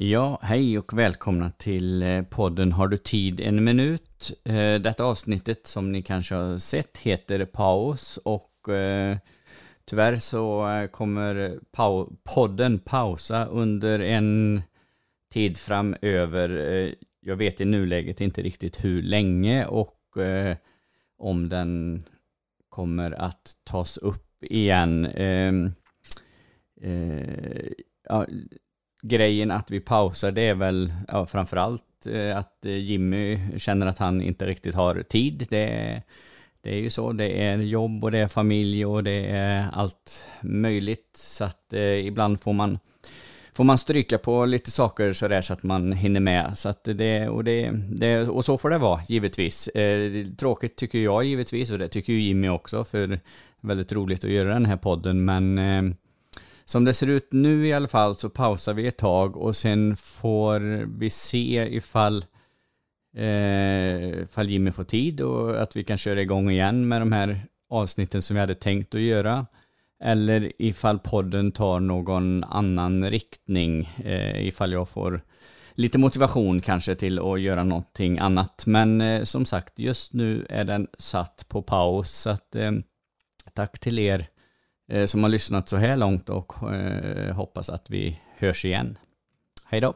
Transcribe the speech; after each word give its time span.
Ja, 0.00 0.38
hej 0.42 0.78
och 0.78 0.98
välkomna 0.98 1.50
till 1.50 2.02
eh, 2.02 2.22
podden 2.22 2.72
Har 2.72 2.88
du 2.88 2.96
tid 2.96 3.40
en 3.40 3.64
minut? 3.64 4.32
Eh, 4.44 4.74
detta 4.74 5.04
avsnittet 5.04 5.66
som 5.66 5.92
ni 5.92 6.02
kanske 6.02 6.34
har 6.34 6.58
sett 6.58 6.98
heter 6.98 7.44
Paus 7.44 8.18
och 8.24 8.68
eh, 8.74 9.16
tyvärr 9.84 10.16
så 10.16 10.68
eh, 10.68 10.86
kommer 10.86 11.58
podden 12.34 12.78
pausa 12.78 13.46
under 13.46 14.00
en 14.00 14.62
tid 15.32 15.58
framöver. 15.58 16.94
Jag 17.20 17.36
vet 17.36 17.60
i 17.60 17.64
nuläget 17.64 18.20
inte 18.20 18.42
riktigt 18.42 18.84
hur 18.84 19.02
länge 19.02 19.66
och 19.66 19.98
om 21.18 21.48
den 21.48 22.04
kommer 22.68 23.10
att 23.10 23.56
tas 23.64 23.96
upp 23.96 24.44
igen. 24.44 25.06
Ehm, 25.06 25.72
ja, 28.08 28.26
grejen 29.02 29.50
att 29.50 29.70
vi 29.70 29.80
pausar 29.80 30.32
det 30.32 30.42
är 30.42 30.54
väl 30.54 30.92
ja, 31.08 31.26
framförallt 31.26 32.06
eh, 32.06 32.36
att 32.36 32.66
eh, 32.66 32.76
Jimmy 32.76 33.38
känner 33.58 33.86
att 33.86 33.98
han 33.98 34.22
inte 34.22 34.46
riktigt 34.46 34.74
har 34.74 35.02
tid. 35.02 35.46
Det, 35.50 36.02
det 36.62 36.70
är 36.70 36.78
ju 36.78 36.90
så, 36.90 37.12
det 37.12 37.42
är 37.42 37.56
jobb 37.56 38.04
och 38.04 38.10
det 38.10 38.18
är 38.18 38.28
familj 38.28 38.86
och 38.86 39.04
det 39.04 39.26
är 39.26 39.66
allt 39.72 40.24
möjligt. 40.40 41.16
Så 41.16 41.44
att 41.44 41.72
eh, 41.72 42.06
ibland 42.06 42.40
får 42.40 42.52
man, 42.52 42.78
får 43.54 43.64
man 43.64 43.78
stryka 43.78 44.18
på 44.18 44.46
lite 44.46 44.70
saker 44.70 45.12
sådär 45.12 45.40
så 45.40 45.52
att 45.52 45.62
man 45.62 45.92
hinner 45.92 46.20
med. 46.20 46.58
Så 46.58 46.68
att 46.68 46.84
det, 46.84 47.28
och, 47.28 47.44
det, 47.44 47.70
det, 47.90 48.28
och 48.28 48.44
så 48.44 48.58
får 48.58 48.70
det 48.70 48.78
vara, 48.78 49.00
givetvis. 49.08 49.68
Eh, 49.68 50.26
tråkigt 50.38 50.76
tycker 50.76 50.98
jag 50.98 51.24
givetvis 51.24 51.70
och 51.70 51.78
det 51.78 51.88
tycker 51.88 52.12
ju 52.12 52.20
Jimmy 52.20 52.48
också, 52.48 52.84
för 52.84 53.20
väldigt 53.60 53.92
roligt 53.92 54.24
att 54.24 54.30
göra 54.30 54.52
den 54.52 54.66
här 54.66 54.76
podden. 54.76 55.24
Men 55.24 55.58
eh, 55.58 55.94
som 56.68 56.84
det 56.84 56.94
ser 56.94 57.06
ut 57.06 57.32
nu 57.32 57.66
i 57.66 57.72
alla 57.72 57.88
fall 57.88 58.16
så 58.16 58.30
pausar 58.30 58.74
vi 58.74 58.86
ett 58.86 58.96
tag 58.96 59.36
och 59.36 59.56
sen 59.56 59.96
får 59.96 60.60
vi 60.98 61.10
se 61.10 61.68
ifall, 61.70 62.24
eh, 63.16 64.22
ifall 64.22 64.48
Jimmy 64.48 64.72
får 64.72 64.84
tid 64.84 65.20
och 65.20 65.62
att 65.62 65.76
vi 65.76 65.84
kan 65.84 65.98
köra 65.98 66.22
igång 66.22 66.50
igen 66.50 66.88
med 66.88 67.00
de 67.00 67.12
här 67.12 67.46
avsnitten 67.70 68.22
som 68.22 68.34
vi 68.34 68.40
hade 68.40 68.54
tänkt 68.54 68.94
att 68.94 69.00
göra. 69.00 69.46
Eller 70.04 70.52
ifall 70.58 70.98
podden 70.98 71.52
tar 71.52 71.80
någon 71.80 72.44
annan 72.44 73.10
riktning, 73.10 73.88
eh, 74.04 74.48
ifall 74.48 74.72
jag 74.72 74.88
får 74.88 75.20
lite 75.74 75.98
motivation 75.98 76.60
kanske 76.60 76.94
till 76.94 77.18
att 77.18 77.40
göra 77.40 77.64
någonting 77.64 78.18
annat. 78.18 78.66
Men 78.66 79.00
eh, 79.00 79.22
som 79.22 79.44
sagt, 79.44 79.78
just 79.78 80.12
nu 80.12 80.46
är 80.48 80.64
den 80.64 80.86
satt 80.98 81.44
på 81.48 81.62
paus. 81.62 82.10
Så 82.10 82.30
att, 82.30 82.54
eh, 82.54 82.72
tack 83.54 83.78
till 83.78 83.98
er 83.98 84.20
Eh, 84.20 84.37
Eh, 84.88 85.06
som 85.06 85.22
har 85.22 85.30
lyssnat 85.30 85.68
så 85.68 85.76
här 85.76 85.96
långt 85.96 86.28
och 86.28 86.72
eh, 86.72 87.34
hoppas 87.34 87.70
att 87.70 87.90
vi 87.90 88.20
hörs 88.36 88.64
igen. 88.64 88.98
Hej 89.66 89.80
då! 89.80 89.94